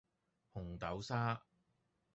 [0.55, 1.45] 紅豆沙